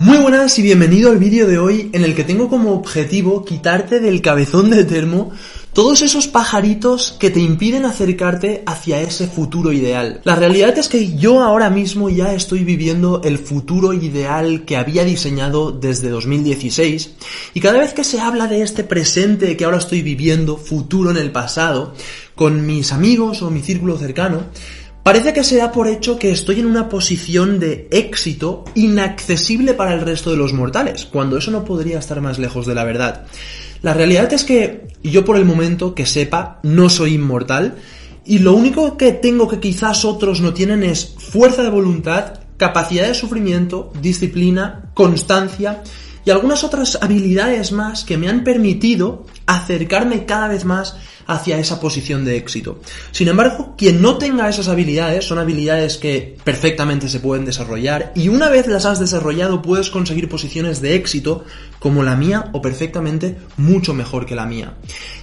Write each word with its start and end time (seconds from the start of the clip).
Muy 0.00 0.18
buenas 0.18 0.56
y 0.60 0.62
bienvenido 0.62 1.10
al 1.10 1.18
vídeo 1.18 1.48
de 1.48 1.58
hoy 1.58 1.90
en 1.92 2.04
el 2.04 2.14
que 2.14 2.22
tengo 2.22 2.48
como 2.48 2.70
objetivo 2.70 3.44
quitarte 3.44 3.98
del 3.98 4.22
cabezón 4.22 4.70
de 4.70 4.84
termo 4.84 5.32
todos 5.72 6.02
esos 6.02 6.28
pajaritos 6.28 7.16
que 7.18 7.30
te 7.30 7.40
impiden 7.40 7.84
acercarte 7.84 8.62
hacia 8.64 9.00
ese 9.00 9.26
futuro 9.26 9.72
ideal. 9.72 10.20
La 10.22 10.36
realidad 10.36 10.78
es 10.78 10.88
que 10.88 11.16
yo 11.16 11.42
ahora 11.42 11.68
mismo 11.68 12.08
ya 12.10 12.32
estoy 12.32 12.62
viviendo 12.62 13.22
el 13.24 13.38
futuro 13.38 13.92
ideal 13.92 14.64
que 14.64 14.76
había 14.76 15.04
diseñado 15.04 15.72
desde 15.72 16.10
2016 16.10 17.14
y 17.54 17.60
cada 17.60 17.80
vez 17.80 17.92
que 17.92 18.04
se 18.04 18.20
habla 18.20 18.46
de 18.46 18.62
este 18.62 18.84
presente 18.84 19.56
que 19.56 19.64
ahora 19.64 19.78
estoy 19.78 20.02
viviendo, 20.02 20.56
futuro 20.56 21.10
en 21.10 21.16
el 21.16 21.32
pasado, 21.32 21.92
con 22.36 22.66
mis 22.66 22.92
amigos 22.92 23.42
o 23.42 23.50
mi 23.50 23.62
círculo 23.62 23.98
cercano, 23.98 24.44
Parece 25.08 25.32
que 25.32 25.42
se 25.42 25.56
da 25.56 25.72
por 25.72 25.88
hecho 25.88 26.18
que 26.18 26.30
estoy 26.30 26.60
en 26.60 26.66
una 26.66 26.90
posición 26.90 27.58
de 27.58 27.88
éxito 27.90 28.66
inaccesible 28.74 29.72
para 29.72 29.94
el 29.94 30.02
resto 30.02 30.30
de 30.30 30.36
los 30.36 30.52
mortales, 30.52 31.06
cuando 31.06 31.38
eso 31.38 31.50
no 31.50 31.64
podría 31.64 31.98
estar 31.98 32.20
más 32.20 32.38
lejos 32.38 32.66
de 32.66 32.74
la 32.74 32.84
verdad. 32.84 33.24
La 33.80 33.94
realidad 33.94 34.30
es 34.34 34.44
que 34.44 34.88
yo 35.02 35.24
por 35.24 35.38
el 35.38 35.46
momento 35.46 35.94
que 35.94 36.04
sepa 36.04 36.60
no 36.62 36.90
soy 36.90 37.14
inmortal 37.14 37.76
y 38.26 38.40
lo 38.40 38.52
único 38.52 38.98
que 38.98 39.12
tengo 39.12 39.48
que 39.48 39.60
quizás 39.60 40.04
otros 40.04 40.42
no 40.42 40.52
tienen 40.52 40.82
es 40.82 41.14
fuerza 41.16 41.62
de 41.62 41.70
voluntad, 41.70 42.40
capacidad 42.58 43.06
de 43.06 43.14
sufrimiento, 43.14 43.90
disciplina, 44.02 44.90
constancia 44.92 45.82
y 46.26 46.30
algunas 46.30 46.64
otras 46.64 46.98
habilidades 47.00 47.72
más 47.72 48.04
que 48.04 48.18
me 48.18 48.28
han 48.28 48.44
permitido 48.44 49.24
acercarme 49.46 50.26
cada 50.26 50.48
vez 50.48 50.66
más 50.66 50.98
hacia 51.28 51.58
esa 51.58 51.78
posición 51.78 52.24
de 52.24 52.38
éxito. 52.38 52.80
Sin 53.12 53.28
embargo, 53.28 53.74
quien 53.76 54.00
no 54.00 54.16
tenga 54.16 54.48
esas 54.48 54.66
habilidades 54.68 55.26
son 55.26 55.38
habilidades 55.38 55.98
que 55.98 56.38
perfectamente 56.42 57.06
se 57.06 57.20
pueden 57.20 57.44
desarrollar 57.44 58.12
y 58.16 58.28
una 58.28 58.48
vez 58.48 58.66
las 58.66 58.86
has 58.86 58.98
desarrollado 58.98 59.60
puedes 59.60 59.90
conseguir 59.90 60.30
posiciones 60.30 60.80
de 60.80 60.94
éxito 60.94 61.44
como 61.78 62.02
la 62.02 62.16
mía 62.16 62.48
o 62.52 62.62
perfectamente 62.62 63.36
mucho 63.58 63.92
mejor 63.92 64.24
que 64.24 64.34
la 64.34 64.46
mía. 64.46 64.78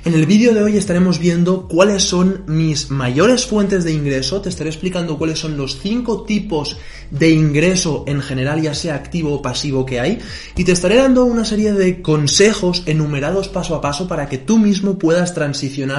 En 0.05 0.13
el 0.13 0.27
vídeo 0.27 0.53
de 0.53 0.61
hoy 0.61 0.77
estaremos 0.77 1.17
viendo 1.17 1.67
cuáles 1.67 2.03
son 2.03 2.43
mis 2.45 2.91
mayores 2.91 3.47
fuentes 3.47 3.83
de 3.83 3.91
ingreso, 3.91 4.41
te 4.41 4.49
estaré 4.49 4.69
explicando 4.69 5.17
cuáles 5.17 5.39
son 5.39 5.57
los 5.57 5.79
cinco 5.81 6.23
tipos 6.23 6.77
de 7.09 7.31
ingreso 7.31 8.03
en 8.07 8.21
general, 8.21 8.61
ya 8.61 8.75
sea 8.75 8.93
activo 8.93 9.33
o 9.33 9.41
pasivo 9.41 9.87
que 9.87 9.99
hay, 9.99 10.19
y 10.55 10.63
te 10.63 10.71
estaré 10.71 10.97
dando 10.97 11.25
una 11.25 11.45
serie 11.45 11.73
de 11.73 12.03
consejos 12.03 12.83
enumerados 12.85 13.47
paso 13.47 13.73
a 13.73 13.81
paso 13.81 14.07
para 14.07 14.29
que 14.29 14.37
tú 14.37 14.59
mismo 14.59 14.99
puedas 14.99 15.33
transicionar 15.33 15.94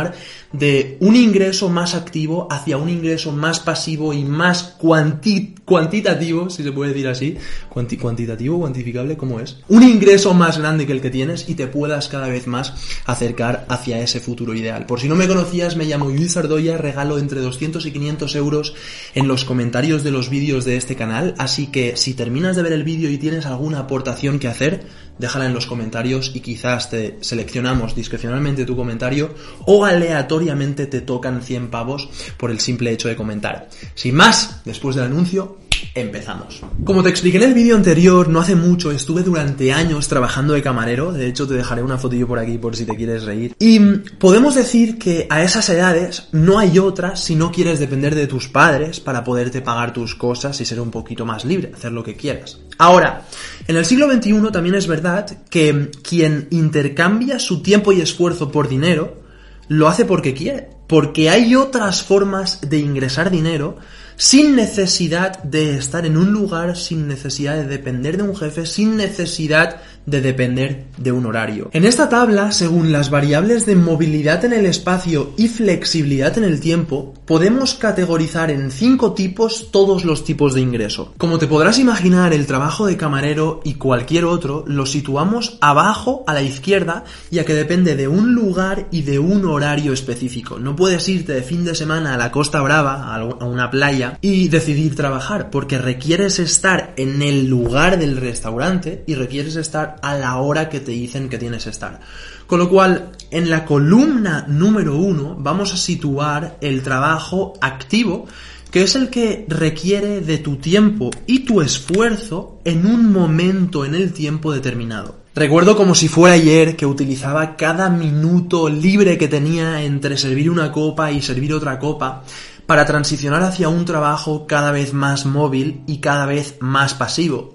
de 0.53 0.97
un 1.01 1.17
ingreso 1.17 1.69
más 1.69 1.95
activo 1.95 2.49
hacia 2.51 2.77
un 2.77 2.89
ingreso 2.89 3.33
más 3.33 3.61
pasivo 3.61 4.13
y 4.13 4.25
más 4.25 4.77
cuantitativo, 4.79 6.49
si 6.51 6.63
se 6.63 6.73
puede 6.73 6.93
decir 6.93 7.09
así, 7.09 7.37
cuantitativo, 7.69 8.59
cuantificable, 8.59 9.17
¿cómo 9.17 9.41
es? 9.41 9.59
Un 9.69 9.83
ingreso 9.83 10.35
más 10.35 10.59
grande 10.59 10.87
que 10.87 10.93
el 10.93 11.01
que 11.01 11.11
tienes 11.11 11.49
y 11.49 11.55
te 11.55 11.67
puedas 11.67 12.09
cada 12.09 12.29
vez 12.29 12.47
más 12.47 12.75
acercar 13.05 13.67
hacia 13.69 14.01
ese 14.01 14.21
futuro 14.21 14.55
ideal. 14.55 14.87
Por 14.87 15.01
si 15.01 15.09
no 15.09 15.17
me 15.17 15.29
conocías, 15.29 15.77
me 15.77 15.85
llamo 15.85 16.09
Luis 16.09 16.37
Ardoya, 16.37 16.79
regalo 16.79 17.19
entre 17.19 17.41
200 17.41 17.85
y 17.85 17.91
500 17.91 18.37
euros 18.37 18.75
en 19.15 19.29
los 19.29 19.45
comentarios 19.45 20.05
de 20.05 20.11
los 20.13 20.31
vídeos 20.31 20.65
de 20.65 20.77
este 20.77 20.97
canal, 20.97 21.35
así 21.39 21.67
que 21.67 21.97
si 21.97 22.15
terminas 22.15 22.57
de 22.57 22.63
ver 22.63 22.73
el 22.73 22.85
vídeo 22.85 23.11
y 23.11 23.19
tienes 23.19 23.47
alguna 23.47 23.81
aportación 23.81 24.39
que 24.39 24.49
hacer, 24.49 24.87
déjala 25.19 25.47
en 25.47 25.55
los 25.55 25.67
comentarios 25.67 26.33
y 26.35 26.41
quizás 26.41 26.91
te 26.91 27.19
seleccionamos 27.21 27.95
discrecionalmente 27.95 28.65
tu 28.65 28.77
comentario 28.77 29.35
o 29.65 29.85
aleatoriamente 29.85 30.87
te 30.87 31.01
tocan 31.01 31.43
100 31.43 31.69
pavos 31.69 32.09
por 32.37 32.51
el 32.51 32.61
simple 32.61 32.93
hecho 32.93 33.09
de 33.09 33.17
comentar. 33.17 33.69
Sin 33.95 34.15
más, 34.15 34.63
después 34.65 34.97
del 34.97 35.07
anuncio, 35.07 35.59
empezamos. 35.95 36.63
Como 36.85 37.03
te 37.03 37.09
expliqué 37.09 37.39
en 37.39 37.45
el 37.45 37.55
vídeo 37.55 37.77
anterior, 37.77 38.29
no 38.29 38.41
hace 38.41 38.55
mucho 38.55 38.91
estuve 38.91 39.23
durante 39.23 39.73
años 39.73 40.09
trabajando 40.09 40.55
de 40.55 40.63
camarero, 40.63 41.13
de 41.13 41.27
hecho 41.27 41.47
te 41.47 41.55
dejaré 41.55 41.83
una 41.83 41.99
fotillo 41.99 42.27
por 42.27 42.39
aquí 42.39 42.59
por 42.59 42.77
si 42.77 42.85
te 42.85 42.97
quieres 42.97 43.25
reír. 43.25 43.55
Y 43.59 43.79
podemos 44.19 44.55
decir 44.55 44.99
que 44.99 45.27
a 45.31 45.43
esas 45.43 45.69
edades 45.69 46.29
no 46.33 46.59
hay 46.59 46.79
otra 46.79 47.17
si 47.17 47.35
no 47.35 47.53
quieres 47.53 47.79
depender 47.79 48.15
de 48.15 48.27
tus 48.27 48.49
padres 48.49 49.01
para 49.01 49.25
poderte 49.25 49.63
pagar 49.63 49.93
tus 49.93 50.15
cosas 50.15 50.61
y 50.61 50.65
ser 50.65 50.81
un 50.81 50.91
poquito 50.91 51.25
más 51.25 51.45
libre, 51.45 51.73
hacer 51.75 51.93
lo 51.93 52.05
que 52.05 52.17
quieras. 52.17 52.59
Ahora, 52.79 53.23
en 53.67 53.77
el 53.77 53.85
siglo 53.85 54.11
XXI 54.11 54.51
también 54.53 54.75
es 54.75 54.87
verdad 54.87 55.27
que 55.49 55.91
quien 56.03 56.49
intercambia 56.51 57.39
su 57.39 57.63
tiempo 57.63 57.93
y 57.93 58.01
esfuerzo 58.01 58.51
por 58.53 58.69
dinero, 58.69 59.23
lo 59.69 59.89
hace 59.89 60.05
porque 60.05 60.35
quiere, 60.35 60.69
porque 60.87 61.31
hay 61.31 61.55
otras 61.55 62.03
formas 62.03 62.61
de 62.69 62.79
ingresar 62.79 63.31
dinero 63.31 63.77
sin 64.17 64.57
necesidad 64.57 65.43
de 65.43 65.77
estar 65.77 66.07
en 66.07 66.17
un 66.17 66.33
lugar, 66.33 66.77
sin 66.77 67.07
necesidad 67.07 67.57
de 67.57 67.67
depender 67.67 68.17
de 68.17 68.23
un 68.23 68.37
jefe, 68.37 68.67
sin 68.67 68.97
necesidad 68.97 69.81
de 70.07 70.21
depender 70.21 70.87
de 70.97 71.13
un 71.13 71.27
horario. 71.27 71.69
En 71.73 71.85
esta 71.85 72.09
tabla, 72.09 72.53
según 72.53 72.93
las 72.93 73.11
variables 73.11 73.67
de 73.67 73.75
movilidad 73.75 74.45
en 74.45 74.53
el 74.53 74.65
espacio 74.65 75.33
y 75.37 75.49
flexibilidad 75.49 76.39
en 76.39 76.45
el 76.45 76.61
tiempo, 76.61 77.13
podemos 77.27 77.75
categorizar 77.75 78.51
en 78.53 78.71
cinco 78.71 79.13
tipos 79.15 79.71
todos 79.73 80.05
los 80.05 80.25
tipos 80.25 80.55
de 80.55 80.61
ingreso. 80.61 81.13
Como 81.19 81.39
te 81.39 81.49
podrás 81.49 81.79
imaginar, 81.81 82.33
el 82.33 82.47
trabajo 82.47 82.87
de 82.87 82.97
camarero 82.97 83.61
y 83.65 83.75
cualquier 83.75 84.25
otro 84.25 84.65
lo 84.67 84.87
situamos 84.87 85.59
abajo 85.61 86.23
a 86.29 86.35
la 86.35 86.43
izquierda, 86.43 87.05
ya 87.31 87.45
que 87.45 87.55
depende 87.55 87.97
de 87.97 88.07
un 88.07 88.35
lugar 88.35 88.87
y 88.93 89.03
de 89.03 89.19
un 89.19 89.45
horario 89.45 89.93
específico. 89.93 90.61
No 90.61 90.77
puedes 90.77 91.09
irte 91.09 91.33
de 91.33 91.43
fin 91.43 91.65
de 91.65 91.75
semana 91.75 92.15
a 92.15 92.17
la 92.17 92.31
Costa 92.31 92.61
Brava, 92.61 93.13
a 93.13 93.45
una 93.45 93.71
playa, 93.71 94.06
y 94.21 94.49
decidir 94.49 94.95
trabajar, 94.95 95.51
porque 95.51 95.79
requieres 95.79 96.39
estar 96.39 96.95
en 96.97 97.23
el 97.23 97.47
lugar 97.47 97.99
del 97.99 98.17
restaurante 98.17 99.05
y 99.07 99.15
requieres 99.15 99.57
estar 99.57 99.97
a 100.03 100.15
la 100.15 100.37
hora 100.37 100.69
que 100.69 100.81
te 100.81 100.93
dicen 100.93 101.29
que 101.29 101.39
tienes 101.39 101.65
que 101.65 101.71
estar. 101.71 102.01
Con 102.47 102.59
lo 102.59 102.69
cual, 102.69 103.13
en 103.31 103.51
la 103.51 103.65
columna 103.65 104.45
número 104.49 104.97
uno 104.97 105.37
vamos 105.39 105.73
a 105.73 105.77
situar 105.77 106.59
el 106.61 106.83
trabajo 106.83 107.55
activo, 107.61 108.27
que 108.71 108.83
es 108.83 108.95
el 108.95 109.11
que 109.11 109.47
requiere 109.49 110.21
de 110.21 110.39
tu 110.39 110.57
tiempo 110.57 111.11
y 111.27 111.41
tu 111.41 111.61
esfuerzo 111.61 112.61
en 112.65 112.87
un 112.87 113.13
momento 113.13 113.85
en 113.85 113.95
el 113.95 114.13
tiempo 114.13 114.53
determinado. 114.53 115.27
Recuerdo 115.37 115.77
como 115.77 115.95
si 115.95 116.09
fuera 116.09 116.35
ayer 116.35 116.77
que 116.77 116.87
utilizaba 116.87 117.57
cada 117.57 117.91
minuto 117.91 118.71
libre 118.71 119.19
que 119.19 119.29
tenía 119.29 119.83
entre 119.83 120.17
servir 120.17 120.51
una 120.51 120.73
copa 120.73 121.13
y 121.13 121.21
servir 121.21 121.53
otra 121.53 121.79
copa 121.79 122.25
para 122.67 122.85
transicionar 122.85 123.43
hacia 123.43 123.69
un 123.69 123.85
trabajo 123.85 124.47
cada 124.47 124.73
vez 124.73 124.93
más 124.93 125.25
móvil 125.25 125.83
y 125.87 125.99
cada 125.99 126.27
vez 126.27 126.57
más 126.61 126.95
pasivo. 126.95 127.55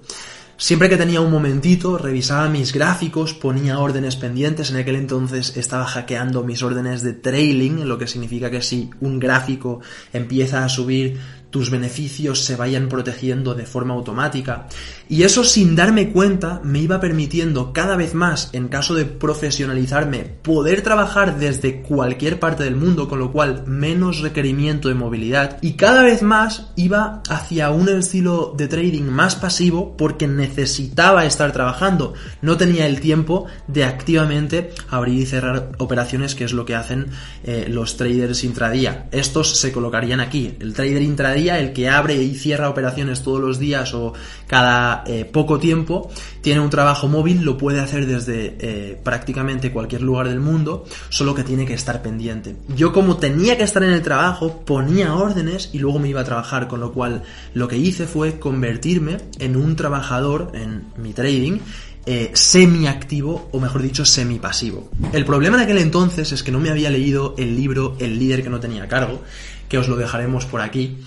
Siempre 0.56 0.88
que 0.88 0.96
tenía 0.96 1.20
un 1.20 1.30
momentito, 1.30 1.98
revisaba 1.98 2.48
mis 2.48 2.72
gráficos, 2.72 3.34
ponía 3.34 3.80
órdenes 3.80 4.14
pendientes. 4.14 4.70
En 4.70 4.76
aquel 4.76 4.94
entonces 4.94 5.56
estaba 5.56 5.86
hackeando 5.86 6.44
mis 6.44 6.62
órdenes 6.62 7.02
de 7.02 7.14
trailing, 7.14 7.88
lo 7.88 7.98
que 7.98 8.06
significa 8.06 8.48
que 8.48 8.62
si 8.62 8.88
un 9.00 9.18
gráfico 9.18 9.80
empieza 10.12 10.64
a 10.64 10.68
subir 10.68 11.18
tus 11.52 11.70
beneficios 11.70 12.44
se 12.44 12.56
vayan 12.56 12.88
protegiendo 12.88 13.54
de 13.54 13.66
forma 13.66 13.92
automática. 13.92 14.68
Y 15.06 15.24
eso 15.24 15.44
sin 15.44 15.76
darme 15.76 16.10
cuenta 16.10 16.62
me 16.64 16.78
iba 16.80 16.98
permitiendo 16.98 17.74
cada 17.74 17.94
vez 17.94 18.14
más, 18.14 18.48
en 18.54 18.68
caso 18.68 18.94
de 18.94 19.04
profesionalizarme, 19.04 20.20
poder 20.20 20.80
trabajar 20.80 21.38
desde 21.38 21.82
cualquier 21.82 22.40
parte 22.40 22.64
del 22.64 22.74
mundo, 22.74 23.06
con 23.06 23.18
lo 23.18 23.32
cual 23.32 23.64
menos 23.66 24.20
requerimiento 24.20 24.88
de 24.88 24.94
movilidad. 24.94 25.58
Y 25.60 25.74
cada 25.74 26.02
vez 26.02 26.22
más 26.22 26.72
iba 26.74 27.22
hacia 27.28 27.70
un 27.70 27.90
estilo 27.90 28.54
de 28.56 28.68
trading 28.68 29.04
más 29.04 29.36
pasivo 29.36 29.94
porque 29.98 30.26
necesitaba 30.26 31.26
estar 31.26 31.52
trabajando. 31.52 32.14
No 32.40 32.56
tenía 32.56 32.86
el 32.86 33.00
tiempo 33.00 33.44
de 33.68 33.84
activamente 33.84 34.72
abrir 34.88 35.20
y 35.20 35.26
cerrar 35.26 35.72
operaciones, 35.76 36.34
que 36.34 36.44
es 36.44 36.54
lo 36.54 36.64
que 36.64 36.76
hacen 36.76 37.08
eh, 37.44 37.66
los 37.68 37.98
traders 37.98 38.42
intradía. 38.42 39.08
Estos 39.12 39.58
se 39.58 39.70
colocarían 39.70 40.20
aquí. 40.20 40.54
El 40.58 40.72
trader 40.72 41.02
intradía 41.02 41.41
el 41.48 41.72
que 41.72 41.88
abre 41.88 42.14
y 42.22 42.34
cierra 42.34 42.68
operaciones 42.68 43.22
todos 43.22 43.40
los 43.40 43.58
días 43.58 43.94
o 43.94 44.12
cada 44.46 45.04
eh, 45.06 45.24
poco 45.24 45.58
tiempo, 45.58 46.10
tiene 46.40 46.60
un 46.60 46.70
trabajo 46.70 47.08
móvil, 47.08 47.42
lo 47.42 47.56
puede 47.56 47.80
hacer 47.80 48.06
desde 48.06 48.56
eh, 48.60 49.00
prácticamente 49.02 49.72
cualquier 49.72 50.02
lugar 50.02 50.28
del 50.28 50.40
mundo, 50.40 50.84
solo 51.08 51.34
que 51.34 51.44
tiene 51.44 51.66
que 51.66 51.74
estar 51.74 52.02
pendiente. 52.02 52.56
Yo 52.76 52.92
como 52.92 53.16
tenía 53.16 53.56
que 53.56 53.64
estar 53.64 53.82
en 53.82 53.90
el 53.90 54.02
trabajo, 54.02 54.62
ponía 54.64 55.14
órdenes 55.14 55.70
y 55.72 55.78
luego 55.78 55.98
me 55.98 56.08
iba 56.08 56.20
a 56.20 56.24
trabajar, 56.24 56.68
con 56.68 56.80
lo 56.80 56.92
cual 56.92 57.22
lo 57.54 57.68
que 57.68 57.76
hice 57.76 58.06
fue 58.06 58.38
convertirme 58.38 59.18
en 59.38 59.56
un 59.56 59.76
trabajador 59.76 60.52
en 60.54 60.84
mi 60.96 61.12
trading 61.12 61.58
eh, 62.04 62.32
semi-activo 62.34 63.48
o 63.52 63.60
mejor 63.60 63.80
dicho 63.80 64.04
semi-pasivo. 64.04 64.90
El 65.12 65.24
problema 65.24 65.56
en 65.56 65.62
aquel 65.62 65.78
entonces 65.78 66.32
es 66.32 66.42
que 66.42 66.50
no 66.50 66.58
me 66.58 66.68
había 66.68 66.90
leído 66.90 67.36
el 67.38 67.54
libro 67.54 67.96
El 68.00 68.18
líder 68.18 68.42
que 68.42 68.50
no 68.50 68.58
tenía 68.58 68.88
cargo, 68.88 69.22
que 69.68 69.78
os 69.78 69.86
lo 69.86 69.94
dejaremos 69.94 70.44
por 70.44 70.62
aquí, 70.62 70.98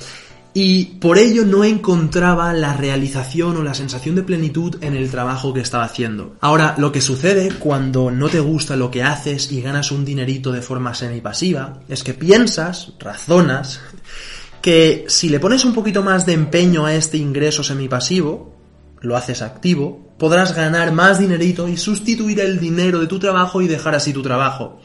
y 0.58 0.86
por 0.86 1.18
ello 1.18 1.44
no 1.46 1.66
encontraba 1.66 2.54
la 2.54 2.72
realización 2.72 3.58
o 3.58 3.62
la 3.62 3.74
sensación 3.74 4.16
de 4.16 4.24
plenitud 4.24 4.78
en 4.80 4.96
el 4.96 5.12
trabajo 5.12 5.54
que 5.54 5.60
estaba 5.60 5.84
haciendo. 5.84 6.38
Ahora, 6.40 6.76
lo 6.78 6.94
que 6.94 7.02
sucede 7.02 7.52
cuando 7.60 8.10
no 8.10 8.30
te 8.30 8.40
gusta 8.40 8.78
lo 8.78 8.90
que 8.90 9.04
haces 9.04 9.52
y 9.52 9.62
ganas 9.62 9.92
un 9.92 10.06
dinerito 10.06 10.54
de 10.54 10.62
forma 10.62 10.96
semipasiva 10.96 11.82
es 11.90 12.06
que 12.06 12.14
piensas, 12.14 12.94
razonas, 13.00 13.82
que 14.62 15.04
si 15.10 15.28
le 15.28 15.42
pones 15.42 15.66
un 15.66 15.74
poquito 15.74 16.02
más 16.04 16.26
de 16.26 16.32
empeño 16.32 16.86
a 16.86 16.96
este 16.96 17.18
ingreso 17.18 17.62
semipasivo, 17.62 18.56
lo 19.02 19.18
haces 19.18 19.42
activo, 19.42 20.16
podrás 20.18 20.56
ganar 20.56 20.94
más 20.94 21.20
dinerito 21.20 21.68
y 21.68 21.76
sustituir 21.76 22.40
el 22.40 22.62
dinero 22.62 23.02
de 23.02 23.08
tu 23.08 23.20
trabajo 23.20 23.62
y 23.62 23.68
dejar 23.68 23.94
así 23.94 24.14
tu 24.14 24.24
trabajo. 24.24 24.80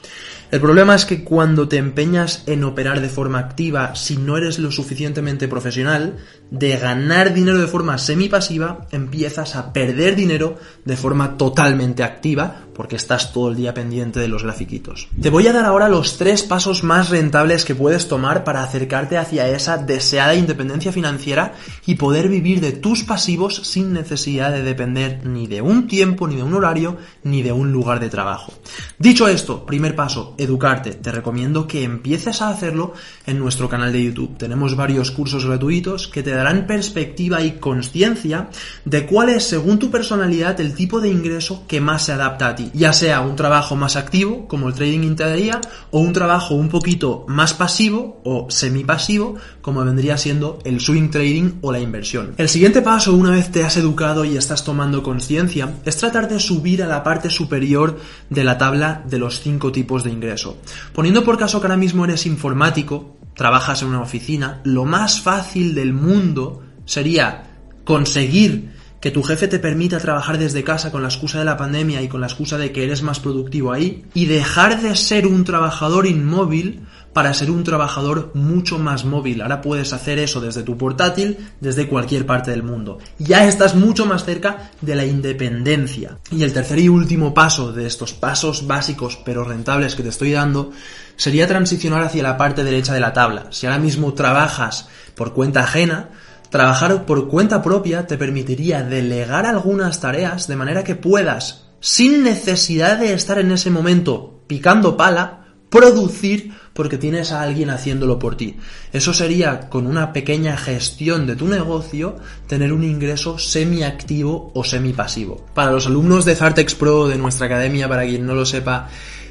El 0.51 0.61
problema 0.61 0.97
es 0.97 1.05
que 1.05 1.23
cuando 1.23 1.69
te 1.69 1.77
empeñas 1.77 2.43
en 2.47 2.65
operar 2.65 3.01
de 3.01 3.09
forma 3.09 3.39
activa, 3.39 3.95
si 3.95 4.17
no 4.17 4.37
eres 4.37 4.59
lo 4.59 4.73
suficientemente 4.73 5.47
profesional, 5.47 6.17
de 6.51 6.77
ganar 6.77 7.33
dinero 7.33 7.59
de 7.59 7.69
forma 7.69 7.99
semipasiva, 7.99 8.89
empiezas 8.91 9.55
a 9.55 9.73
perder 9.73 10.17
dinero 10.17 10.59
de 10.85 10.97
forma 10.97 11.37
totalmente 11.37 12.03
activa, 12.03 12.65
porque 12.75 12.97
estás 12.97 13.33
todo 13.33 13.51
el 13.51 13.57
día 13.57 13.75
pendiente 13.75 14.19
de 14.19 14.27
los 14.27 14.43
grafiquitos. 14.43 15.09
Te 15.21 15.31
voy 15.31 15.47
a 15.47 15.53
dar 15.53 15.67
ahora 15.67 15.89
los 15.89 16.17
tres 16.17 16.43
pasos 16.43 16.83
más 16.83 17.11
rentables 17.11 17.65
que 17.65 17.75
puedes 17.75 18.09
tomar 18.09 18.43
para 18.43 18.65
acercarte 18.65 19.19
hacia 19.19 19.49
esa 19.49 19.77
deseada 19.77 20.35
independencia 20.35 20.91
financiera 20.91 21.53
y 21.87 21.97
poder 21.97 22.29
vivir 22.29 22.61
de 22.61 22.73
tus 22.73 23.05
pasivos 23.05 23.57
sin 23.65 23.93
necesidad 23.93 24.51
de 24.51 24.63
depender 24.63 25.27
ni 25.27 25.47
de 25.47 25.61
un 25.61 25.87
tiempo, 25.87 26.27
ni 26.27 26.37
de 26.37 26.43
un 26.43 26.55
horario, 26.55 26.97
ni 27.23 27.43
de 27.43 27.53
un 27.53 27.71
lugar 27.71 28.01
de 28.01 28.09
trabajo. 28.09 28.55
Dicho 28.99 29.29
esto, 29.29 29.67
primer 29.67 29.95
paso, 29.95 30.35
educarte. 30.43 30.93
Te 30.93 31.13
recomiendo 31.13 31.67
que 31.67 31.85
empieces 31.85 32.43
a 32.43 32.51
hacerlo 32.51 32.95
en 33.27 33.39
nuestro 33.39 33.69
canal 33.69 33.93
de 33.93 34.05
YouTube. 34.05 34.37
Tenemos 34.37 34.77
varios 34.77 35.11
cursos 35.11 35.45
gratuitos 35.45 36.09
que 36.09 36.23
te 36.23 36.31
darán 36.31 36.67
perspectiva 36.67 37.43
y 37.43 37.53
conciencia 37.53 38.49
de 38.85 39.07
cuál 39.07 39.29
es, 39.29 39.45
según 39.45 39.79
tu 39.79 39.91
personalidad, 39.91 40.61
el 40.61 40.75
tipo 40.75 41.01
de 41.01 41.09
ingreso 41.09 41.65
que 41.69 41.81
más 41.81 42.07
se 42.07 42.13
adapta 42.13 42.49
a 42.49 42.55
ti. 42.55 42.71
Ya 42.75 42.93
sea 42.93 43.21
un 43.21 43.37
trabajo 43.37 43.77
más 43.77 43.97
activo, 43.97 44.49
como 44.49 44.69
el 44.69 44.75
trading 44.75 45.03
intradía, 45.03 45.61
o 45.91 46.01
un 46.01 46.13
trabajo 46.13 46.55
un 46.55 46.69
poquito 46.69 47.25
más 47.29 47.55
pasivo 47.55 48.21
o 48.25 48.51
semipasivo, 48.51 49.37
como 49.61 49.85
vendría 49.85 50.17
siendo 50.17 50.59
el 50.65 50.81
swing 50.81 51.11
trading 51.11 51.59
o 51.61 51.73
la 51.73 51.81
inversión. 51.81 52.35
El 52.37 52.49
siguiente 52.49 52.83
paso, 52.83 53.15
una 53.15 53.31
vez 53.31 53.51
te 53.51 53.65
has 53.65 53.77
educado 53.77 54.25
y 54.25 54.37
estás 54.37 54.65
tomando 54.65 55.03
conciencia, 55.03 55.75
es 55.85 55.97
tratar 55.97 56.29
de 56.29 56.41
subir 56.41 56.83
a 56.83 56.87
la 56.87 57.03
parte 57.03 57.31
superior 57.31 57.99
de 58.29 58.45
la 58.45 58.59
tabla 58.59 59.05
de 59.07 59.19
los 59.19 59.41
cinco 59.41 59.73
tipos 59.73 60.05
de 60.05 60.11
ingreso. 60.31 60.59
Poniendo 60.93 61.25
por 61.25 61.39
caso 61.39 61.61
que 61.61 61.67
ahora 61.67 61.77
mismo 61.77 62.05
eres 62.05 62.27
informático, 62.27 63.17
trabajas 63.35 63.83
en 63.83 63.89
una 63.89 64.03
oficina, 64.03 64.61
lo 64.65 64.85
más 64.85 65.21
fácil 65.21 65.75
del 65.75 65.93
mundo 65.93 66.63
sería 66.85 67.59
conseguir 67.85 68.71
que 69.01 69.11
tu 69.11 69.23
jefe 69.23 69.49
te 69.49 69.59
permita 69.59 69.99
trabajar 69.99 70.39
desde 70.39 70.63
casa 70.63 70.93
con 70.93 71.03
la 71.03 71.09
excusa 71.09 71.39
de 71.39 71.47
la 71.47 71.57
pandemia 71.57 72.03
y 72.03 72.09
con 72.09 72.21
la 72.21 72.27
excusa 72.27 72.59
de 72.59 72.71
que 72.71 72.85
eres 72.85 73.03
más 73.03 73.19
productivo 73.19 73.73
ahí 73.73 74.05
y 74.13 74.27
dejar 74.27 74.83
de 74.83 74.95
ser 74.95 75.27
un 75.27 75.45
trabajador 75.45 76.07
inmóvil 76.07 76.87
para 77.13 77.35
ser 77.35 77.51
un 77.51 77.65
trabajador 77.65 78.31
mucho 78.35 78.79
más 78.79 79.05
móvil. 79.05 79.43
Ahora 79.43 79.61
puedes 79.61 79.93
hacer 79.93 80.19
eso 80.19 80.41
desde 80.41 80.63
tu 80.63 80.77
portátil, 80.77 81.39
desde 81.61 81.89
cualquier 81.89 82.27
parte 82.27 82.51
del 82.51 82.63
mundo. 82.63 82.99
Ya 83.19 83.47
estás 83.47 83.75
mucho 83.75 84.07
más 84.07 84.25
cerca 84.25 84.71
de 84.81 84.95
la 84.95 85.05
independencia. 85.05 86.19
Y 86.31 86.43
el 86.43 86.53
tercer 86.53 86.79
y 86.79 86.89
último 86.89 87.35
paso 87.35 87.73
de 87.73 87.87
estos 87.87 88.13
pasos 88.13 88.67
básicos 88.67 89.19
pero 89.25 89.45
rentables 89.45 89.97
que 89.97 90.03
te 90.03 90.11
estoy 90.11 90.33
dando 90.33 90.71
sería 91.17 91.49
transicionar 91.49 92.03
hacia 92.03 92.23
la 92.23 92.37
parte 92.37 92.65
derecha 92.65 92.95
de 92.95 93.01
la 93.01 93.13
tabla. 93.13 93.47
Si 93.51 93.67
ahora 93.67 93.79
mismo 93.79 94.15
trabajas 94.15 94.89
por 95.15 95.33
cuenta 95.35 95.65
ajena, 95.65 96.11
trabajar 96.49 97.07
por 97.07 97.29
cuenta 97.29 97.63
propia 97.63 98.07
te 98.07 98.17
permitiría 98.17 98.83
delegar 98.83 99.47
algunas 99.47 100.01
tareas 100.01 100.47
de 100.47 100.57
manera 100.57 100.85
que 100.85 100.95
puedas, 100.95 101.67
sin 101.81 102.23
necesidad 102.23 102.99
de 102.99 103.15
estar 103.15 103.39
en 103.39 103.53
ese 103.53 103.71
momento 103.71 104.43
picando 104.47 104.97
pala, 104.97 105.41
producir 105.71 106.53
porque 106.81 106.97
tienes 106.97 107.31
a 107.31 107.43
alguien 107.43 107.69
haciéndolo 107.69 108.19
por 108.19 108.39
ti. 108.39 108.57
Eso 108.91 109.13
sería, 109.13 109.69
con 109.69 109.87
una 109.87 110.15
pequeña 110.15 110.57
gestión 110.57 111.27
de 111.27 111.37
tu 111.37 111.47
negocio, 111.47 112.17
tener 112.47 112.73
un 112.73 112.85
ingreso 112.85 113.39
semiactivo 113.39 114.51
o 114.55 114.65
semipasivo. 114.65 115.45
Para 115.53 115.73
los 115.73 115.89
alumnos 115.89 116.25
de 116.25 116.35
Zartex 116.35 116.75
Pro 116.75 117.07
de 117.07 117.19
nuestra 117.19 117.45
academia, 117.45 117.87
para 117.87 118.07
quien 118.07 118.25
no 118.25 118.35
lo 118.35 118.47
sepa, 118.47 118.89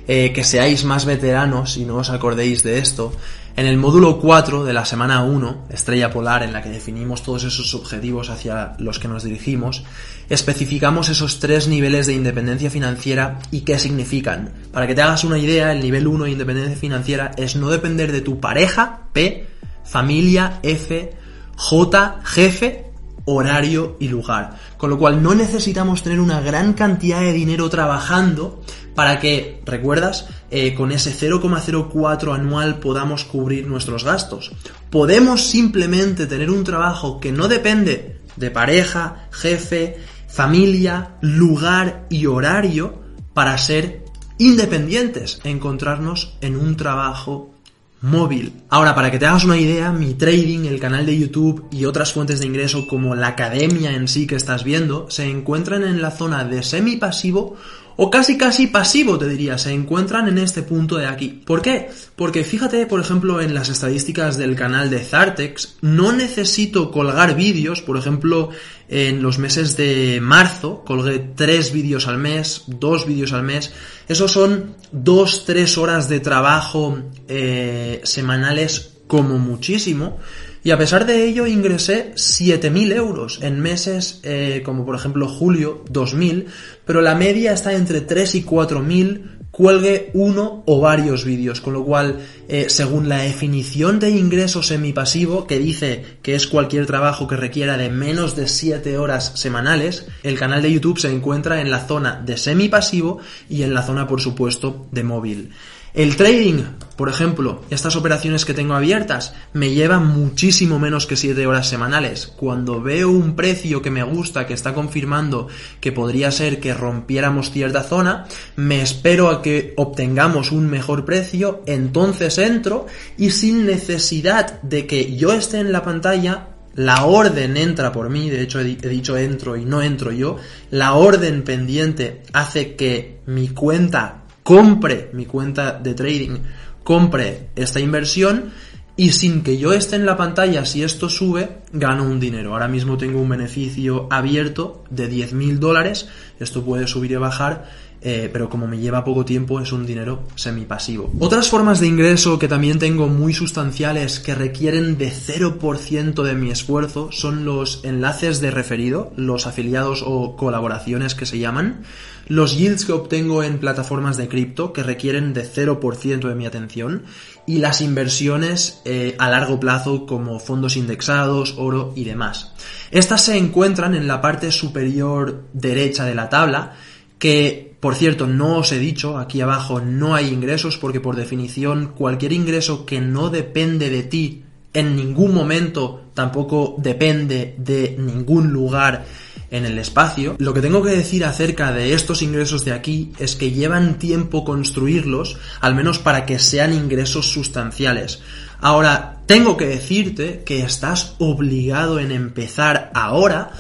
eh, 0.07 0.31
que 0.31 0.44
seáis 0.44 0.84
más 0.84 1.06
veteranos 1.06 1.75
y 1.78 1.86
no 1.86 1.96
os 1.96 2.12
acordéis 2.12 2.62
de 2.62 2.78
esto, 2.78 3.13
en 3.60 3.66
el 3.66 3.76
módulo 3.76 4.20
4 4.20 4.64
de 4.64 4.72
la 4.72 4.86
semana 4.86 5.22
1, 5.22 5.66
Estrella 5.70 6.10
Polar, 6.10 6.44
en 6.44 6.54
la 6.54 6.62
que 6.62 6.70
definimos 6.70 7.24
todos 7.24 7.44
esos 7.44 7.74
objetivos 7.74 8.30
hacia 8.30 8.72
los 8.80 9.00
que 9.00 9.10
nos 9.10 9.26
dirigimos, 9.26 9.84
especificamos 10.30 11.10
esos 11.10 11.42
tres 11.42 11.68
niveles 11.68 12.08
de 12.08 12.14
independencia 12.14 12.70
financiera 12.70 13.40
y 13.52 13.62
qué 13.62 13.78
significan. 13.78 14.54
Para 14.72 14.88
que 14.88 14.96
te 14.96 15.02
hagas 15.02 15.26
una 15.26 15.38
idea, 15.38 15.74
el 15.74 15.82
nivel 15.82 16.08
1 16.08 16.24
de 16.24 16.32
independencia 16.32 16.78
financiera 16.78 17.32
es 17.36 17.58
no 17.58 17.70
depender 17.70 18.14
de 18.14 18.22
tu 18.22 18.40
pareja, 18.40 19.10
P, 19.12 19.46
familia, 19.84 20.62
F, 20.64 21.12
J, 21.58 22.22
jefe 22.24 22.89
horario 23.36 23.98
y 24.00 24.08
lugar. 24.08 24.58
Con 24.78 24.90
lo 24.90 24.98
cual 24.98 25.22
no 25.22 25.36
necesitamos 25.36 26.04
tener 26.04 26.20
una 26.20 26.42
gran 26.42 26.74
cantidad 26.74 27.22
de 27.22 27.34
dinero 27.34 27.70
trabajando 27.70 28.62
para 28.96 29.20
que, 29.20 29.62
¿recuerdas? 29.66 30.28
Eh, 30.52 30.74
con 30.74 30.92
ese 30.92 31.14
0,04 31.14 32.34
anual 32.34 32.80
podamos 32.80 33.24
cubrir 33.24 33.68
nuestros 33.68 34.04
gastos. 34.04 34.52
Podemos 34.90 35.46
simplemente 35.48 36.26
tener 36.26 36.50
un 36.50 36.64
trabajo 36.64 37.20
que 37.20 37.31
no 37.31 37.48
depende 37.48 38.20
de 38.36 38.52
pareja, 38.52 39.28
jefe, 39.31 39.98
familia, 40.28 41.16
lugar 41.22 42.08
y 42.10 42.26
horario 42.26 43.00
para 43.34 43.58
ser 43.58 44.06
independientes, 44.38 45.40
encontrarnos 45.44 46.38
en 46.42 46.56
un 46.56 46.78
trabajo 46.78 47.52
móvil. 48.01 48.54
Ahora, 48.69 48.96
para 48.96 49.12
que 49.12 49.19
te 49.19 49.25
hagas 49.25 49.44
una 49.44 49.57
idea, 49.57 49.92
mi 49.92 50.13
trading, 50.13 50.66
el 50.66 50.80
canal 50.80 51.06
de 51.06 51.18
YouTube 51.18 51.68
y 51.72 51.86
otras 51.86 52.13
fuentes 52.13 52.40
de 52.40 52.46
ingreso 52.46 52.88
como 52.88 53.16
la 53.16 53.28
academia 53.28 53.92
en 53.92 54.07
sí 54.07 54.28
que 54.28 54.36
estás 54.36 54.63
viendo, 54.63 55.10
se 55.10 55.30
encuentran 55.30 55.84
en 55.84 56.01
la 56.01 56.12
zona 56.12 56.44
de 56.44 56.63
semipasivo 56.63 57.57
o 58.02 58.10
casi 58.10 58.38
casi 58.38 58.68
pasivo, 58.68 59.20
te 59.20 59.28
diría, 59.28 59.58
se 59.58 59.74
encuentran 59.74 60.30
en 60.30 60.38
este 60.38 60.64
punto 60.64 60.96
de 60.96 61.06
aquí. 61.06 61.42
¿Por 61.46 61.62
qué? 61.62 61.90
Porque 62.16 62.46
fíjate, 62.46 62.86
por 62.86 63.02
ejemplo, 63.02 63.42
en 63.42 63.54
las 63.54 63.68
estadísticas 63.68 64.38
del 64.38 64.56
canal 64.56 64.90
de 64.90 65.00
Zartex, 65.00 65.76
no 65.82 66.14
necesito 66.14 66.92
colgar 66.92 67.36
vídeos, 67.36 67.82
por 67.82 67.98
ejemplo, 67.98 68.52
en 68.88 69.22
los 69.22 69.38
meses 69.38 69.76
de 69.76 70.20
marzo, 70.22 70.82
colgué 70.86 71.20
tres 71.36 71.74
vídeos 71.74 72.08
al 72.08 72.20
mes, 72.20 72.64
dos 72.68 73.06
vídeos 73.06 73.34
al 73.34 73.44
mes, 73.44 73.74
esos 74.08 74.32
son 74.32 74.78
dos, 74.94 75.44
tres 75.44 75.78
horas 75.78 76.08
de 76.08 76.22
trabajo 76.22 76.98
eh, 77.28 78.00
semanales 78.06 78.94
como 79.08 79.40
muchísimo, 79.40 80.20
y 80.69 80.71
a 80.71 80.78
pesar 80.78 81.07
de 81.07 81.26
ello 81.26 81.47
ingresé 81.47 82.11
7.000 82.14 82.94
euros 82.94 83.40
en 83.42 83.59
meses 83.59 84.19
eh, 84.21 84.61
como 84.64 84.85
por 84.85 84.94
ejemplo 84.94 85.28
julio 85.28 85.83
2.000, 85.92 86.45
pero 86.85 87.02
la 87.02 87.16
media 87.16 87.54
está 87.54 87.73
entre 87.73 88.02
3 88.02 88.35
y 88.35 88.44
4.000 88.44 89.40
cuelgue 89.49 90.11
uno 90.14 90.61
o 90.68 90.80
varios 90.80 91.26
vídeos, 91.26 91.59
con 91.59 91.73
lo 91.73 91.83
cual, 91.83 92.19
eh, 92.47 92.68
según 92.69 93.09
la 93.09 93.23
definición 93.23 93.99
de 93.99 94.11
ingreso 94.11 94.61
semipasivo, 94.61 95.47
que 95.47 95.57
dice 95.57 96.06
que 96.21 96.35
es 96.35 96.45
cualquier 96.45 96.85
trabajo 96.85 97.28
que 97.28 97.35
requiera 97.35 97.76
de 97.76 97.90
menos 97.90 98.35
de 98.35 98.47
7 98.47 98.95
horas 98.99 99.31
semanales, 99.40 100.06
el 100.21 100.38
canal 100.38 100.61
de 100.61 100.71
YouTube 100.71 100.99
se 100.99 101.11
encuentra 101.11 101.61
en 101.61 101.71
la 101.71 101.88
zona 101.88 102.21
de 102.23 102.38
semipasivo 102.38 103.18
y 103.49 103.64
en 103.64 103.73
la 103.73 103.81
zona, 103.81 104.07
por 104.07 104.21
supuesto, 104.21 104.88
de 104.92 105.04
móvil. 105.04 105.49
El 105.95 106.16
trading 106.16 106.61
Por 107.00 107.08
ejemplo, 107.08 107.62
estas 107.70 107.96
operaciones 107.96 108.44
que 108.44 108.54
tengo 108.54 108.74
abiertas 108.74 109.34
me 109.54 109.70
llevan 109.70 110.06
muchísimo 110.06 110.80
menos 110.80 111.08
que 111.08 111.16
7 111.16 111.48
horas 111.48 111.70
semanales. 111.70 112.28
Cuando 112.28 112.82
veo 112.82 113.10
un 113.10 113.38
precio 113.38 113.82
que 113.82 113.90
me 113.90 114.04
gusta, 114.04 114.46
que 114.46 114.54
está 114.54 114.74
confirmando 114.74 115.48
que 115.80 115.94
podría 115.94 116.30
ser 116.30 116.60
que 116.60 116.74
rompiéramos 116.74 117.52
cierta 117.52 117.84
zona, 117.84 118.26
me 118.58 118.82
espero 118.82 119.30
a 119.30 119.42
que 119.42 119.74
obtengamos 119.78 120.52
un 120.52 120.70
mejor 120.70 121.06
precio, 121.06 121.64
entonces 121.68 122.38
entro 122.38 122.86
y 123.18 123.30
sin 123.30 123.66
necesidad 123.66 124.62
de 124.62 124.86
que 124.86 125.16
yo 125.16 125.32
esté 125.32 125.60
en 125.60 125.72
la 125.72 125.84
pantalla, 125.84 126.50
la 126.76 127.06
orden 127.06 127.56
entra 127.56 127.94
por 127.94 128.10
mí, 128.10 128.30
de 128.30 128.42
hecho 128.42 128.60
he, 128.60 128.66
dicho 128.66 129.16
entro 129.16 129.56
y 129.56 129.64
no 129.64 129.82
entro 129.82 130.12
yo, 130.12 130.36
la 130.70 130.96
orden 130.96 131.44
pendiente 131.44 132.24
hace 132.34 132.76
que 132.76 133.22
mi 133.26 133.48
cuenta 133.48 134.26
compre, 134.44 135.12
mi 135.14 135.28
cuenta 135.28 135.74
de 135.74 135.94
trading, 135.94 136.40
compre 136.83 137.50
esta 137.56 137.80
inversión 137.80 138.52
y 138.95 139.12
sin 139.12 139.44
que 139.44 139.57
yo 139.57 139.71
esté 139.71 139.95
en 139.95 140.06
la 140.06 140.18
pantalla, 140.18 140.66
si 140.66 140.83
esto 140.83 141.07
sube, 141.07 141.62
gano 141.71 142.04
un 142.04 142.19
dinero. 142.19 142.54
Ahora 142.54 142.68
mismo 142.68 142.98
tengo 142.98 143.21
un 143.21 143.30
beneficio 143.30 144.07
abierto 144.12 144.83
de 144.90 145.07
10 145.07 145.33
mil 145.33 145.59
dólares, 145.59 146.09
esto 146.40 146.64
puede 146.64 146.86
subir 146.86 147.12
y 147.12 147.16
bajar 147.16 147.66
eh, 148.02 148.30
pero 148.31 148.50
como 148.50 148.66
me 148.66 148.78
lleva 148.78 149.04
poco 149.04 149.26
tiempo 149.26 149.59
es 149.59 149.74
un 149.74 149.86
dinero 149.86 150.24
semipasivo. 150.36 151.12
Otras 151.19 151.50
formas 151.50 151.81
de 151.81 151.88
ingreso 151.88 152.40
que 152.40 152.48
también 152.48 152.80
tengo 152.80 153.07
muy 153.07 153.33
sustanciales 153.33 154.21
que 154.21 154.36
requieren 154.36 154.98
de 154.98 155.12
0% 155.12 156.24
de 156.24 156.33
mi 156.33 156.50
esfuerzo 156.50 157.09
son 157.12 157.44
los 157.44 157.81
enlaces 157.83 158.40
de 158.40 158.52
referido, 158.52 159.12
los 159.18 159.48
afiliados 159.48 160.04
o 160.06 160.38
colaboraciones 160.38 161.14
que 161.14 161.26
se 161.26 161.40
llaman, 161.40 161.81
los 162.30 162.57
yields 162.57 162.86
que 162.86 162.94
obtengo 162.94 163.44
en 163.44 163.59
plataformas 163.59 164.16
de 164.16 164.30
cripto 164.30 164.71
que 164.71 164.83
requieren 164.83 165.33
de 165.33 165.44
0% 165.44 166.28
de 166.28 166.36
mi 166.36 166.45
atención 166.45 167.04
y 167.45 167.57
las 167.57 167.81
inversiones 167.81 168.81
eh, 168.86 169.16
a 169.19 169.30
largo 169.30 169.59
plazo 169.59 170.06
como 170.06 170.40
fondos 170.40 170.78
indexados, 170.78 171.56
oro 171.57 171.92
y 171.95 172.06
demás. 172.06 172.54
Estas 172.92 173.26
se 173.26 173.38
encuentran 173.38 173.95
en 173.95 174.07
la 174.07 174.21
parte 174.21 174.52
superior 174.52 175.44
derecha 175.54 176.06
de 176.06 176.16
la 176.16 176.30
tabla 176.30 176.76
que 177.18 177.69
por 177.80 177.95
cierto, 177.95 178.28
no 178.28 178.57
os 178.57 178.74
he 178.74 178.80
dicho, 178.80 179.18
aquí 179.18 179.40
abajo 179.40 179.80
no 179.80 180.14
hay 180.14 180.28
ingresos 180.28 180.78
porque 180.78 181.00
por 181.00 181.16
definición 181.16 181.94
cualquier 181.95 182.33
ingreso 182.33 182.86
que 182.86 183.00
no 183.00 183.30
depende 183.30 183.90
de 183.90 184.04
ti 184.04 184.44
en 184.74 184.95
ningún 184.95 185.33
momento 185.33 186.02
tampoco 186.14 186.76
depende 186.78 187.56
de 187.57 187.95
ningún 187.98 188.52
lugar 188.52 189.06
en 189.52 189.66
el 189.66 189.78
espacio. 189.80 190.36
Lo 190.40 190.54
que 190.54 190.62
tengo 190.62 190.82
que 190.84 190.92
decir 190.92 191.26
acerca 191.26 191.72
de 191.72 191.94
estos 191.94 192.22
ingresos 192.22 192.66
de 192.66 192.74
aquí 192.74 193.12
es 193.20 193.36
que 193.36 193.52
llevan 193.52 194.00
tiempo 194.00 194.46
construirlos, 194.46 195.38
al 195.62 195.76
menos 195.76 196.00
para 196.00 196.26
que 196.26 196.40
sean 196.40 196.74
ingresos 196.74 197.32
sustanciales. 197.32 198.22
Ahora, 198.62 199.22
tengo 199.26 199.58
que 199.58 199.68
decirte 199.68 200.44
que 200.46 200.64
estás 200.64 201.16
obligado 201.20 202.00
en 202.00 202.12
empezar 202.12 202.92
ahora 202.94 203.52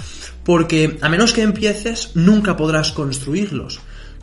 porque 0.43 0.97
a 1.01 1.09
menos 1.09 1.33
que 1.33 1.43
empieces 1.43 2.11
nunca 2.15 2.57
podrás 2.57 2.91
construirlos. 2.91 3.79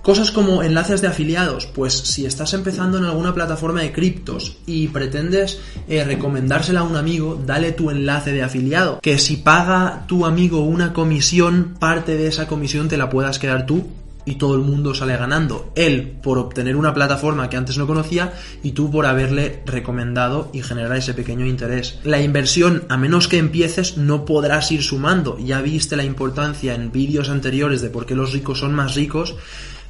Cosas 0.06 0.30
como 0.30 0.62
enlaces 0.62 1.00
de 1.00 1.08
afiliados, 1.08 1.66
pues 1.66 1.92
si 1.92 2.26
estás 2.26 2.54
empezando 2.54 2.96
en 2.96 3.06
alguna 3.06 3.34
plataforma 3.34 3.80
de 3.80 3.90
criptos 3.90 4.56
y 4.64 4.86
pretendes 4.86 5.58
eh, 5.88 6.04
recomendársela 6.04 6.78
a 6.78 6.84
un 6.84 6.94
amigo, 6.94 7.42
dale 7.44 7.72
tu 7.72 7.90
enlace 7.90 8.30
de 8.30 8.44
afiliado. 8.44 9.00
Que 9.02 9.18
si 9.18 9.38
paga 9.38 10.04
tu 10.06 10.24
amigo 10.24 10.60
una 10.60 10.92
comisión, 10.92 11.74
parte 11.80 12.16
de 12.16 12.28
esa 12.28 12.46
comisión 12.46 12.86
te 12.86 12.96
la 12.96 13.10
puedas 13.10 13.40
quedar 13.40 13.66
tú 13.66 13.88
y 14.24 14.36
todo 14.36 14.54
el 14.54 14.60
mundo 14.60 14.94
sale 14.94 15.16
ganando. 15.16 15.72
Él 15.74 16.18
por 16.22 16.38
obtener 16.38 16.76
una 16.76 16.94
plataforma 16.94 17.50
que 17.50 17.56
antes 17.56 17.76
no 17.76 17.88
conocía 17.88 18.32
y 18.62 18.72
tú 18.72 18.92
por 18.92 19.06
haberle 19.06 19.64
recomendado 19.66 20.50
y 20.52 20.62
generar 20.62 20.96
ese 20.96 21.14
pequeño 21.14 21.46
interés. 21.46 21.98
La 22.04 22.20
inversión, 22.20 22.84
a 22.88 22.96
menos 22.96 23.26
que 23.26 23.38
empieces, 23.38 23.96
no 23.96 24.24
podrás 24.24 24.70
ir 24.70 24.84
sumando. 24.84 25.36
Ya 25.38 25.60
viste 25.62 25.96
la 25.96 26.04
importancia 26.04 26.76
en 26.76 26.92
vídeos 26.92 27.28
anteriores 27.28 27.82
de 27.82 27.90
por 27.90 28.06
qué 28.06 28.14
los 28.14 28.32
ricos 28.32 28.60
son 28.60 28.72
más 28.72 28.94
ricos 28.94 29.34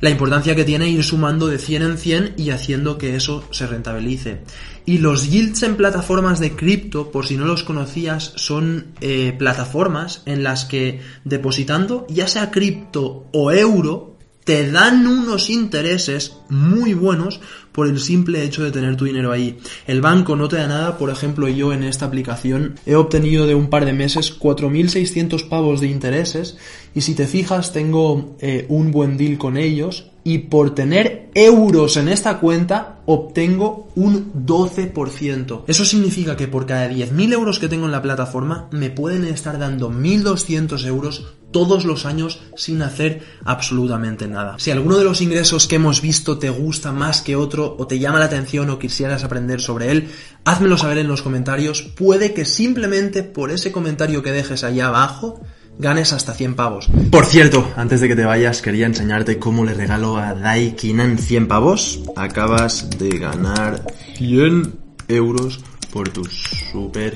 la 0.00 0.10
importancia 0.10 0.54
que 0.54 0.64
tiene 0.64 0.88
ir 0.88 1.02
sumando 1.04 1.46
de 1.46 1.58
100 1.58 1.82
en 1.82 1.98
100 1.98 2.34
y 2.36 2.50
haciendo 2.50 2.98
que 2.98 3.16
eso 3.16 3.44
se 3.50 3.66
rentabilice. 3.66 4.42
Y 4.84 4.98
los 4.98 5.30
yields 5.30 5.62
en 5.62 5.76
plataformas 5.76 6.38
de 6.38 6.54
cripto, 6.54 7.10
por 7.10 7.26
si 7.26 7.36
no 7.36 7.44
los 7.44 7.64
conocías, 7.64 8.32
son 8.36 8.86
eh, 9.00 9.34
plataformas 9.36 10.22
en 10.26 10.42
las 10.42 10.64
que 10.64 11.00
depositando 11.24 12.06
ya 12.08 12.28
sea 12.28 12.50
cripto 12.50 13.26
o 13.32 13.50
euro, 13.50 14.15
te 14.46 14.70
dan 14.70 15.08
unos 15.08 15.50
intereses 15.50 16.36
muy 16.48 16.94
buenos 16.94 17.40
por 17.72 17.88
el 17.88 17.98
simple 17.98 18.44
hecho 18.44 18.62
de 18.62 18.70
tener 18.70 18.96
tu 18.96 19.04
dinero 19.04 19.32
ahí. 19.32 19.58
El 19.88 20.00
banco 20.00 20.36
no 20.36 20.46
te 20.46 20.54
da 20.54 20.68
nada, 20.68 20.98
por 20.98 21.10
ejemplo, 21.10 21.48
yo 21.48 21.72
en 21.72 21.82
esta 21.82 22.06
aplicación 22.06 22.76
he 22.86 22.94
obtenido 22.94 23.48
de 23.48 23.56
un 23.56 23.70
par 23.70 23.84
de 23.84 23.92
meses 23.92 24.38
4.600 24.38 25.48
pavos 25.48 25.80
de 25.80 25.88
intereses 25.88 26.56
y 26.94 27.00
si 27.00 27.16
te 27.16 27.26
fijas 27.26 27.72
tengo 27.72 28.36
eh, 28.38 28.66
un 28.68 28.92
buen 28.92 29.16
deal 29.16 29.36
con 29.36 29.56
ellos 29.56 30.12
y 30.26 30.38
por 30.38 30.75
tener 30.75 31.30
euros 31.35 31.97
en 31.97 32.09
esta 32.09 32.40
cuenta 32.40 32.99
obtengo 33.06 33.87
un 33.95 34.33
12%. 34.45 35.62
Eso 35.68 35.85
significa 35.85 36.37
que 36.37 36.49
por 36.49 36.66
cada 36.66 36.90
10.000 36.90 37.33
euros 37.33 37.61
que 37.61 37.68
tengo 37.68 37.87
en 37.87 37.92
la 37.92 38.02
plataforma 38.02 38.68
me 38.73 38.90
pueden 38.90 39.25
estar 39.25 39.56
dando 39.56 39.88
1.200 39.88 40.85
euros 40.85 41.37
todos 41.52 41.85
los 41.85 42.06
años 42.06 42.42
sin 42.56 42.83
hacer 42.83 43.23
absolutamente 43.45 44.26
nada. 44.26 44.56
Si 44.59 44.73
alguno 44.73 44.99
de 44.99 45.04
los 45.04 45.21
ingresos 45.21 45.68
que 45.68 45.76
hemos 45.76 46.02
visto 46.02 46.38
te 46.38 46.50
gusta 46.50 46.90
más 46.90 47.23
que 47.23 47.37
otro 47.37 47.76
o 47.78 47.87
te 47.87 48.00
llama 48.00 48.18
la 48.18 48.25
atención 48.25 48.68
o 48.71 48.80
quisieras 48.80 49.23
aprender 49.23 49.61
sobre 49.61 49.92
él, 49.92 50.09
házmelo 50.45 50.76
saber 50.76 50.99
en 50.99 51.06
los 51.06 51.23
comentarios. 51.23 51.83
Puede 51.83 52.35
que 52.35 52.45
simplemente 52.45 53.23
por 53.23 53.52
ese 53.52 53.71
comentario 53.71 54.25
que 54.25 54.33
dejes 54.33 54.64
ahí 54.64 54.80
abajo 54.80 55.40
ganes 55.78 56.12
hasta 56.12 56.35
100 56.35 56.54
pavos. 56.54 56.88
Por 57.11 57.26
cierto, 57.26 57.71
antes 57.76 58.00
de 58.00 58.09
que 58.09 58.16
te 58.16 58.25
vayas, 58.25 58.62
quería 58.62 58.87
enseñarte 58.87 59.38
cómo 59.38 59.64
le 59.64 59.75
regalo 59.75 60.16
a 60.16 60.35
Daikinan 60.35 61.18
100 61.18 61.49
pavos. 61.49 62.02
Acabas 62.16 62.90
de 62.99 63.18
ganar 63.18 63.85
100 64.16 64.75
euros 65.09 65.61
por 65.92 66.09
tu 66.09 66.25
super 66.25 67.14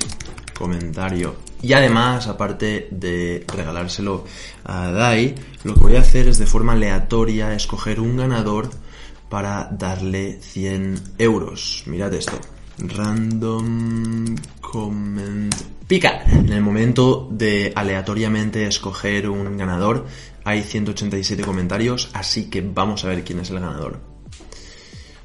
comentario. 0.57 1.35
Y 1.61 1.73
además, 1.73 2.27
aparte 2.27 2.87
de 2.91 3.45
regalárselo 3.53 4.25
a 4.63 4.91
Dai, 4.91 5.35
lo 5.63 5.75
que 5.75 5.79
voy 5.81 5.95
a 5.95 6.01
hacer 6.01 6.27
es 6.27 6.39
de 6.39 6.47
forma 6.47 6.73
aleatoria 6.73 7.53
escoger 7.53 7.99
un 7.99 8.17
ganador 8.17 8.69
para 9.29 9.69
darle 9.71 10.39
100 10.41 11.13
euros. 11.19 11.83
Mirad 11.85 12.13
esto. 12.13 12.39
Random 12.77 14.35
comment 14.61 15.53
pica. 15.87 16.23
En 16.25 16.53
el 16.53 16.61
momento 16.61 17.27
de 17.31 17.73
aleatoriamente 17.75 18.65
escoger 18.65 19.29
un 19.29 19.57
ganador, 19.57 20.05
hay 20.43 20.63
187 20.63 21.43
comentarios, 21.43 22.09
así 22.13 22.49
que 22.49 22.61
vamos 22.61 23.03
a 23.03 23.09
ver 23.09 23.23
quién 23.23 23.39
es 23.39 23.49
el 23.49 23.59
ganador. 23.59 23.99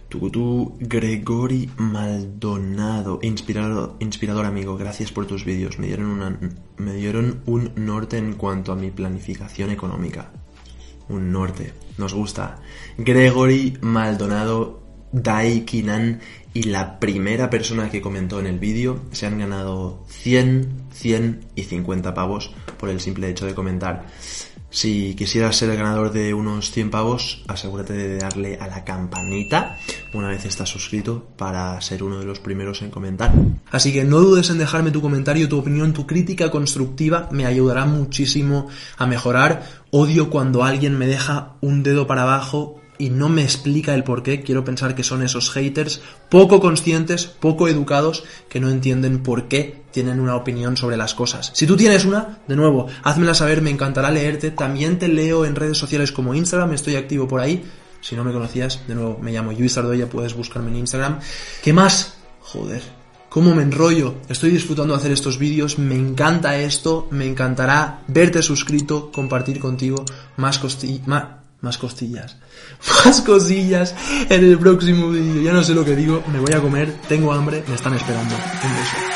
Tucutú 0.09 0.77
Gregory 0.81 1.71
Maldonado, 1.77 3.19
inspirador, 3.23 3.97
inspirador 3.99 4.47
amigo, 4.47 4.77
gracias 4.77 5.13
por 5.13 5.27
tus 5.27 5.45
vídeos, 5.45 5.79
me 5.79 5.89
dieron, 5.89 6.07
una, 6.07 6.39
me 6.77 6.95
dieron 6.95 7.43
un 7.47 7.73
norte 7.77 8.17
en 8.17 8.35
cuanto 8.35 8.73
a 8.73 8.77
mi 8.77 8.91
planificación 8.91 9.71
económica. 9.71 10.33
Un 11.09 11.31
norte, 11.31 11.73
nos 11.99 12.15
gusta. 12.15 12.61
Gregory 12.99 13.79
Maldonado 13.81 14.86
Daikinan 15.23 16.21
y 16.53 16.65
la 16.65 16.99
primera 16.99 17.49
persona 17.49 17.91
que 17.91 18.03
comentó 18.03 18.39
en 18.39 18.47
el 18.47 18.59
vídeo 18.59 19.01
se 19.13 19.27
han 19.27 19.39
ganado 19.39 20.05
100, 20.09 20.89
100 20.93 21.41
y 21.55 21.63
50 21.65 22.13
pavos 22.15 22.53
por 22.79 22.91
el 22.91 23.01
simple 23.01 23.31
hecho 23.31 23.47
de 23.47 23.55
comentar. 23.55 24.07
Si 24.69 25.15
quisieras 25.15 25.57
ser 25.57 25.71
el 25.71 25.79
ganador 25.79 26.13
de 26.13 26.35
unos 26.35 26.71
100 26.71 26.91
pavos, 26.91 27.45
asegúrate 27.49 27.95
de 27.95 28.19
darle 28.19 28.59
a 28.61 28.67
la 28.67 28.85
campanita 28.85 29.79
una 30.13 30.29
vez 30.29 30.45
estás 30.45 30.69
suscrito 30.69 31.27
para 31.37 31.81
ser 31.81 32.03
uno 32.03 32.19
de 32.19 32.25
los 32.25 32.41
primeros 32.41 32.83
en 32.83 32.91
comentar. 32.91 33.33
Así 33.71 33.93
que 33.93 34.05
no 34.05 34.19
dudes 34.19 34.51
en 34.51 34.59
dejarme 34.59 34.91
tu 34.91 35.01
comentario, 35.01 35.49
tu 35.49 35.59
opinión, 35.59 35.93
tu 35.93 36.07
crítica 36.07 36.51
constructiva, 36.51 37.29
me 37.31 37.47
ayudará 37.47 37.85
muchísimo 37.85 38.69
a 38.97 39.07
mejorar. 39.07 39.67
Odio 39.91 40.31
cuando 40.31 40.65
alguien 40.65 40.99
me 40.99 41.07
deja 41.07 41.55
un 41.61 41.83
dedo 41.83 42.07
para 42.07 42.23
abajo 42.23 42.81
y 42.99 43.11
no 43.11 43.29
me 43.29 43.43
explica 43.43 43.95
el 43.95 44.05
por 44.05 44.23
qué. 44.23 44.43
Quiero 44.43 44.65
pensar 44.65 44.95
que 44.95 45.03
son 45.03 45.23
esos 45.23 45.51
haters 45.51 46.01
poco 46.29 46.61
conscientes, 46.61 47.27
poco 47.27 47.69
educados, 47.69 48.25
que 48.49 48.61
no 48.61 48.71
entienden 48.71 49.23
por 49.23 49.49
qué 49.49 49.83
tienen 49.91 50.21
una 50.21 50.37
opinión 50.37 50.77
sobre 50.77 50.97
las 50.97 51.15
cosas. 51.15 51.53
Si 51.55 51.67
tú 51.67 51.77
tienes 51.77 52.05
una, 52.05 52.39
de 52.47 52.57
nuevo, 52.57 52.87
házmela 53.03 53.35
saber, 53.35 53.63
me 53.63 53.71
encantará 53.71 54.11
leerte. 54.11 54.51
También 54.51 54.99
te 54.99 55.09
leo 55.09 55.45
en 55.45 55.55
redes 55.57 55.79
sociales 55.79 56.13
como 56.13 56.35
Instagram, 56.35 56.73
estoy 56.73 56.97
activo 56.97 57.27
por 57.27 57.41
ahí. 57.41 57.65
Si 58.01 58.15
no 58.15 58.23
me 58.23 58.33
conocías, 58.33 58.87
de 58.87 58.95
nuevo, 58.95 59.19
me 59.21 59.33
llamo 59.33 59.53
Luis 59.53 59.77
Ardoya, 59.79 60.09
puedes 60.09 60.35
buscarme 60.35 60.71
en 60.71 60.77
Instagram. 60.77 61.19
¿Qué 61.63 61.73
más? 61.73 62.19
Joder, 62.41 62.83
cómo 63.29 63.55
me 63.55 63.63
enrollo. 63.63 64.17
Estoy 64.29 64.51
disfrutando 64.51 64.95
de 64.95 65.01
hacer 65.01 65.13
estos 65.13 65.39
vídeos, 65.39 65.79
me 65.79 65.95
encanta 65.95 66.59
esto, 66.59 67.09
me 67.11 67.27
encantará 67.27 68.03
verte 68.07 68.43
suscrito, 68.43 69.11
compartir 69.11 69.59
contigo 69.59 70.05
más, 70.37 70.61
más 71.07 71.46
más 71.61 71.79
costillas. 71.79 72.37
Más 73.05 73.21
cosillas 73.23 73.95
en 74.29 74.45
el 74.45 74.59
próximo 74.59 75.11
vídeo. 75.11 75.43
Ya 75.43 75.53
no 75.53 75.63
sé 75.63 75.75
lo 75.75 75.85
que 75.85 75.97
digo, 75.97 76.23
me 76.33 76.41
voy 76.41 76.53
a 76.53 76.61
comer, 76.61 76.93
tengo 77.09 77.33
hambre, 77.33 77.65
me 77.69 77.75
están 77.75 77.95
esperando. 77.95 78.35
Un 78.35 78.77
beso. 78.77 79.16